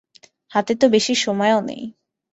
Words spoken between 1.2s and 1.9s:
সময় ও নেই।